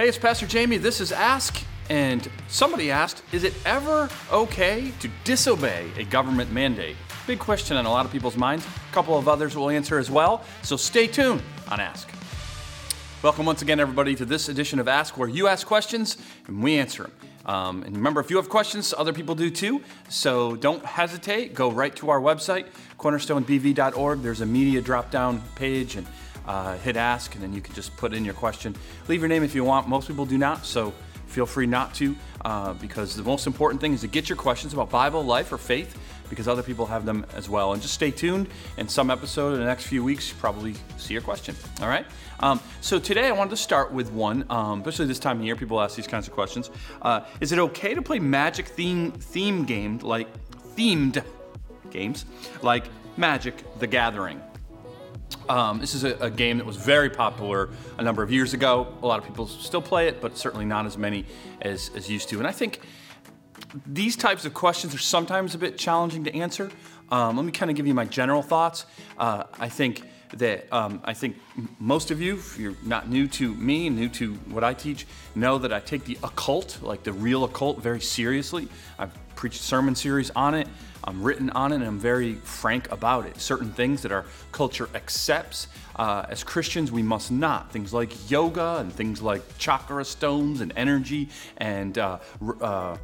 [0.00, 0.78] Hey, it's Pastor Jamie.
[0.78, 1.62] This is Ask.
[1.90, 6.96] And somebody asked, is it ever okay to disobey a government mandate?
[7.26, 8.64] Big question on a lot of people's minds.
[8.66, 10.42] A couple of others will answer as well.
[10.62, 12.08] So stay tuned on Ask.
[13.22, 16.78] Welcome once again, everybody, to this edition of Ask, where you ask questions and we
[16.78, 17.12] answer them.
[17.44, 19.82] Um, and remember, if you have questions, other people do too.
[20.08, 21.52] So don't hesitate.
[21.52, 24.22] Go right to our website, cornerstonebv.org.
[24.22, 26.06] There's a media drop down page and
[26.50, 28.74] uh, hit ask, and then you can just put in your question.
[29.06, 29.88] Leave your name if you want.
[29.88, 30.92] Most people do not, so
[31.28, 34.72] feel free not to, uh, because the most important thing is to get your questions
[34.72, 35.96] about Bible, life, or faith,
[36.28, 37.72] because other people have them as well.
[37.72, 38.48] And just stay tuned.
[38.78, 41.54] In some episode in the next few weeks, you probably see your question.
[41.80, 42.06] All right.
[42.40, 45.54] Um, so today I wanted to start with one, um, especially this time of year,
[45.54, 46.70] people ask these kinds of questions.
[47.00, 50.26] Uh, is it okay to play Magic theme theme game like
[50.76, 51.22] themed
[51.90, 52.24] games
[52.60, 54.40] like Magic: The Gathering?
[55.48, 58.94] Um, this is a, a, game that was very popular a number of years ago.
[59.02, 61.24] A lot of people still play it, but certainly not as many
[61.62, 62.38] as, as used to.
[62.38, 62.80] And I think
[63.86, 66.70] these types of questions are sometimes a bit challenging to answer.
[67.10, 68.86] Um, let me kind of give you my general thoughts.
[69.18, 70.02] Uh, I think
[70.34, 71.36] that um, I think
[71.78, 75.58] most of you, if you're not new to me, new to what I teach, know
[75.58, 78.68] that I take the occult, like the real occult, very seriously.
[78.98, 80.68] I've preached sermon series on it.
[81.04, 83.40] I'm written on it, and I'm very frank about it.
[83.40, 85.68] Certain things that our culture accepts.
[85.96, 87.72] Uh, as Christians, we must not.
[87.72, 92.18] Things like yoga and things like chakra stones and energy and uh,
[92.60, 92.96] uh,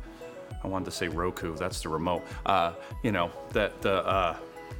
[0.66, 1.54] I wanted to say Roku.
[1.54, 2.24] That's the remote.
[2.44, 4.36] Uh, you know that the uh,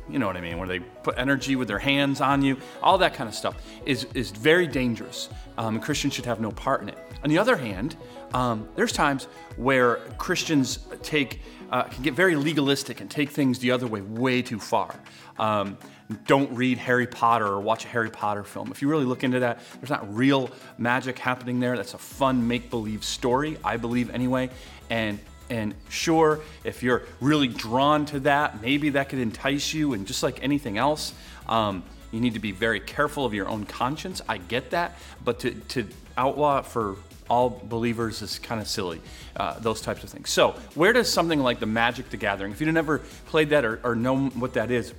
[0.08, 2.98] you know what I mean, where they put energy with their hands on you, all
[2.98, 5.28] that kind of stuff is, is very dangerous.
[5.58, 6.98] Um, Christians should have no part in it.
[7.24, 7.96] On the other hand,
[8.34, 9.24] um, there's times
[9.56, 11.40] where Christians take,
[11.70, 14.94] uh, can get very legalistic and take things the other way way too far.
[15.38, 15.78] Um,
[16.26, 18.70] don't read Harry Potter or watch a Harry Potter film.
[18.70, 21.76] If you really look into that, there's not real magic happening there.
[21.76, 24.50] That's a fun make believe story, I believe anyway.
[24.88, 25.18] And
[25.50, 29.92] and sure, if you're really drawn to that, maybe that could entice you.
[29.92, 31.12] And just like anything else,
[31.48, 34.22] um, you need to be very careful of your own conscience.
[34.28, 34.98] I get that.
[35.24, 35.86] But to, to
[36.16, 36.96] outlaw for
[37.28, 39.00] all believers is kind of silly,
[39.36, 40.30] uh, those types of things.
[40.30, 43.80] So, where does something like the Magic the Gathering, if you've never played that or,
[43.82, 44.92] or know what that is,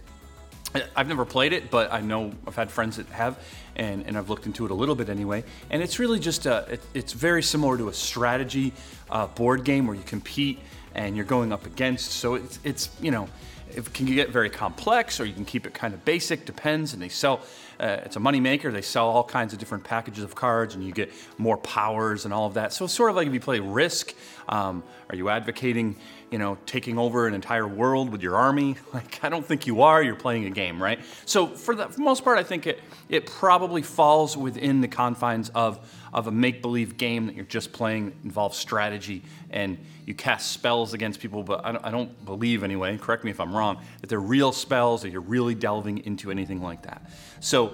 [0.96, 3.40] I've never played it, but I know I've had friends that have,
[3.76, 5.44] and, and I've looked into it a little bit anyway.
[5.70, 8.74] And it's really just a, it, it's very similar to a strategy
[9.10, 10.60] uh, board game where you compete
[10.94, 12.12] and you're going up against.
[12.12, 13.30] So it's, it's you know,
[13.74, 16.94] it can get very complex or you can keep it kind of basic, depends.
[16.94, 17.42] And they sell,
[17.80, 18.72] uh, it's a money maker.
[18.72, 22.34] They sell all kinds of different packages of cards and you get more powers and
[22.34, 22.74] all of that.
[22.74, 24.14] So it's sort of like if you play Risk,
[24.50, 25.96] um, are you advocating,
[26.32, 28.76] you know, taking over an entire world with your army?
[28.94, 30.02] Like, I don't think you are.
[30.02, 31.00] You're playing a game, right?
[31.26, 32.80] So for the, for most part, I think it,
[33.10, 35.80] it probably falls within the confines of,
[36.14, 39.22] of a make believe game that you're just playing, involves strategy,
[39.52, 39.78] and
[40.08, 41.44] you cast spells against people.
[41.44, 44.52] But I don't, I don't believe, anyway, correct me if I'm wrong, that they're real
[44.52, 47.12] spells or you're really delving into anything like that.
[47.40, 47.67] So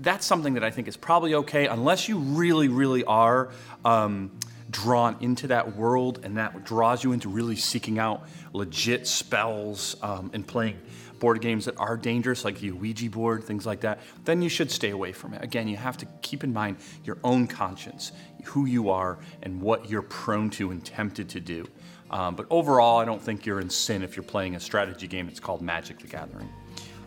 [0.00, 3.50] that's something that I think is probably okay, unless you really, really are.
[3.84, 4.30] Um,
[4.68, 10.28] drawn into that world and that draws you into really seeking out legit spells um,
[10.34, 10.76] and playing
[11.18, 14.70] board games that are dangerous, like the Ouija board, things like that, then you should
[14.70, 15.42] stay away from it.
[15.42, 18.12] Again, you have to keep in mind your own conscience,
[18.44, 21.66] who you are, and what you're prone to and tempted to do.
[22.10, 25.28] Um, but overall, I don't think you're in sin if you're playing a strategy game.
[25.28, 26.48] It's called Magic the Gathering.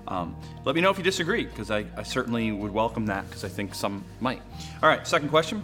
[0.10, 3.44] Um, let me know if you disagree, because I, I certainly would welcome that, because
[3.44, 4.42] I think some might.
[4.82, 5.64] All right, second question.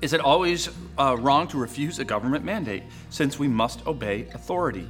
[0.00, 4.86] Is it always uh, wrong to refuse a government mandate since we must obey authority?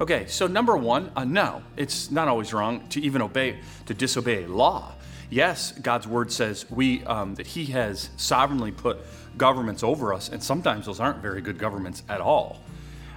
[0.00, 4.46] Okay, so number one, uh, no, it's not always wrong to even obey, to disobey
[4.46, 4.92] law.
[5.28, 8.98] Yes, God's word says we um, that He has sovereignly put
[9.36, 12.60] governments over us, and sometimes those aren't very good governments at all.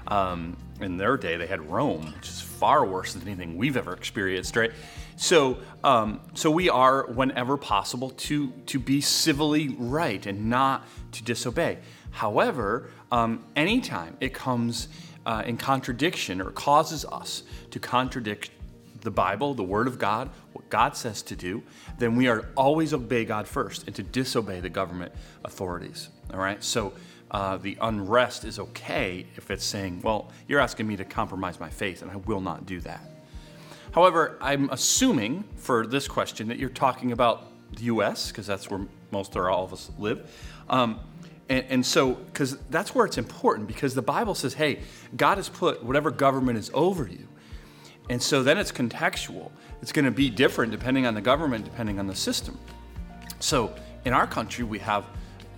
[0.09, 3.93] Um, in their day, they had Rome, which is far worse than anything we've ever
[3.93, 4.71] experienced, right?
[5.17, 11.23] So, um, so we are, whenever possible, to to be civilly right and not to
[11.23, 11.79] disobey.
[12.11, 14.87] However, um, anytime it comes
[15.25, 18.51] uh, in contradiction or causes us to contradict
[19.01, 21.63] the Bible, the Word of God, what God says to do,
[21.97, 25.11] then we are always obey God first and to disobey the government
[25.43, 26.09] authorities.
[26.33, 26.93] All right, so.
[27.31, 31.69] Uh, the unrest is okay if it's saying, well, you're asking me to compromise my
[31.69, 33.01] faith, and I will not do that.
[33.91, 38.81] However, I'm assuming for this question that you're talking about the US, because that's where
[39.11, 40.29] most or all of us live.
[40.69, 40.99] Um,
[41.49, 44.79] and, and, so, because that's where it's important, because the Bible says, hey,
[45.15, 47.27] God has put whatever government is over you.
[48.09, 49.51] And so then it's contextual.
[49.81, 52.57] It's going to be different depending on the government, depending on the system.
[53.39, 53.73] So
[54.05, 55.05] in our country, we have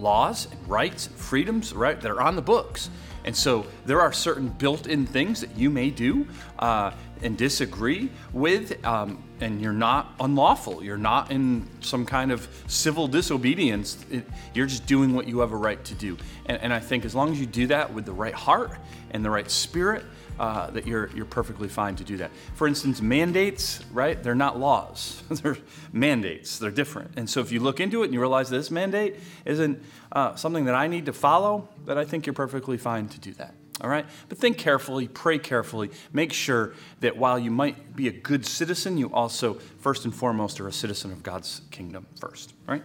[0.02, 2.90] laws and rights and freedoms, right, that are on the books.
[3.24, 6.26] And so there are certain built in things that you may do
[6.58, 10.84] uh, and disagree with, um, and you're not unlawful.
[10.84, 14.04] You're not in some kind of civil disobedience.
[14.10, 14.26] It,
[14.56, 16.18] you're just doing what you have a right to do.
[16.48, 18.72] And, and I think as long as you do that with the right heart
[19.12, 20.04] and the right spirit,
[20.40, 22.32] uh, that you're, you're perfectly fine to do that.
[22.56, 24.22] For instance, mandates, right?
[24.22, 25.58] They're not laws, they're
[25.92, 27.12] mandates, they're different.
[27.18, 29.82] And so if you look into it and you realize this mandate isn't
[30.12, 33.34] uh, something that I need to follow, then I think you're perfectly fine to do
[33.34, 33.54] that.
[33.82, 34.06] All right?
[34.30, 35.90] But think carefully, pray carefully.
[36.14, 40.60] Make sure that while you might be a good citizen, you also, first and foremost,
[40.60, 42.54] are a citizen of God's kingdom first.
[42.68, 42.84] Right?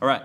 [0.00, 0.22] All right.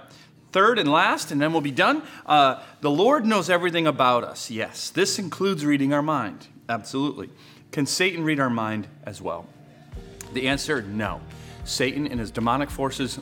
[0.52, 2.04] Third and last, and then we'll be done.
[2.26, 4.52] Uh, the Lord knows everything about us.
[4.52, 6.48] Yes, this includes reading our mind.
[6.72, 7.30] Absolutely.
[7.74, 9.46] Can Satan read our mind as well?
[10.34, 11.20] The answer no.
[11.66, 13.20] Satan and his demonic forces,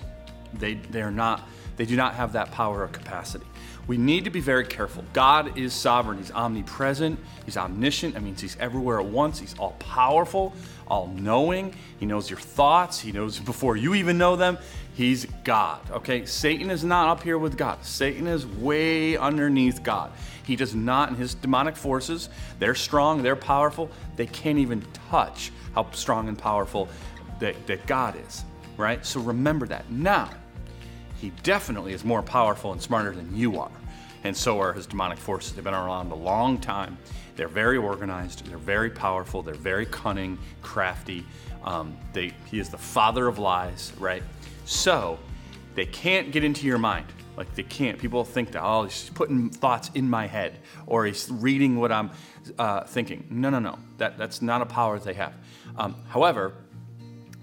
[0.54, 1.50] they, they are not,
[1.80, 3.46] they do not have that power or capacity.
[3.88, 5.06] We need to be very careful.
[5.14, 6.18] God is sovereign.
[6.18, 7.18] He's omnipresent.
[7.46, 8.16] He's omniscient.
[8.16, 9.40] That means he's everywhere at once.
[9.40, 10.54] He's all powerful,
[10.90, 11.74] all knowing.
[11.98, 13.00] He knows your thoughts.
[13.00, 14.58] He knows before you even know them.
[14.94, 15.80] He's God.
[15.90, 16.26] Okay?
[16.26, 17.86] Satan is not up here with God.
[17.86, 20.12] Satan is way underneath God.
[20.44, 22.28] He does not, and his demonic forces,
[22.60, 23.90] they're strong, they're powerful.
[24.18, 26.90] They can't even touch how strong and powerful
[27.40, 28.44] that, that God is,
[28.76, 29.06] right?
[29.06, 29.90] So remember that.
[29.90, 30.30] Now,
[31.20, 33.72] he definitely is more powerful and smarter than you are.
[34.24, 35.54] And so are his demonic forces.
[35.54, 36.98] They've been around a long time.
[37.36, 41.26] They're very organized, they're very powerful, they're very cunning, crafty.
[41.64, 44.24] Um, they, he is the father of lies, right?
[44.66, 45.18] So
[45.76, 47.06] they can't get into your mind.
[47.38, 47.98] Like they can't.
[47.98, 52.12] People think that, oh, he's putting thoughts in my head or he's reading what I'm
[52.58, 53.26] uh, thinking.
[53.30, 53.80] No, no, no.
[53.98, 55.34] That, that's not a power they have.
[55.78, 56.56] Um, however,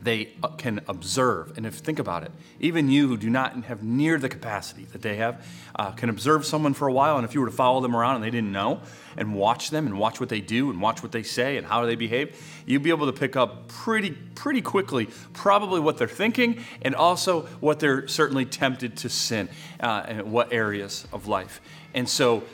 [0.06, 1.56] they uh, can observe.
[1.56, 2.30] And if think about it,
[2.60, 5.44] even you who do not have near the capacity that they have
[5.74, 7.16] uh, can observe someone for a while.
[7.16, 8.80] And if you were to follow them around and they didn't know,
[9.16, 11.84] and watch them and watch what they do and watch what they say and how
[11.84, 12.36] they behave,
[12.66, 14.10] you'd be able to pick up pretty
[14.46, 19.48] pretty quickly probably what they're thinking and also what they're certainly tempted to sin
[19.80, 21.60] uh, and what areas of life.
[21.94, 22.44] And so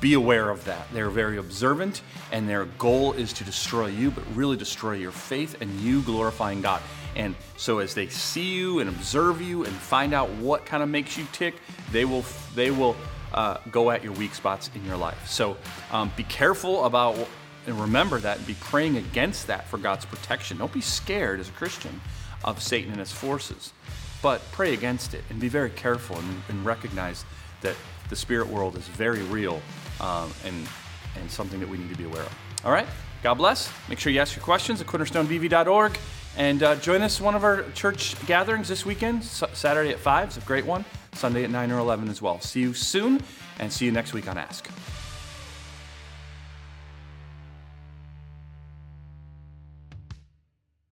[0.00, 0.88] be aware of that.
[0.92, 2.02] They're very observant,
[2.32, 6.62] and their goal is to destroy you, but really destroy your faith and you glorifying
[6.62, 6.82] God.
[7.14, 10.88] And so as they see you and observe you and find out what kind of
[10.88, 11.54] makes you tick,
[11.92, 12.24] they will
[12.56, 12.96] they will
[13.32, 15.28] uh, go at your weak spots in your life.
[15.28, 15.56] So
[15.92, 17.16] um, be careful about
[17.66, 20.58] and remember that and be praying against that for God's protection.
[20.58, 22.00] Don't be scared as a Christian
[22.44, 23.72] of Satan and his forces,
[24.22, 27.24] but pray against it and be very careful and, and recognize
[27.62, 27.76] that
[28.08, 29.60] the spirit world is very real
[30.00, 30.68] um, and,
[31.18, 32.34] and something that we need to be aware of.
[32.64, 32.86] All right?
[33.22, 33.72] God bless.
[33.88, 35.98] Make sure you ask your questions at cornerstonebv.org
[36.36, 40.28] and uh, join us one of our church gatherings this weekend, Saturday at 5.
[40.28, 40.84] It's a great one.
[41.14, 42.40] Sunday at 9 or 11 as well.
[42.40, 43.22] See you soon
[43.58, 44.68] and see you next week on Ask.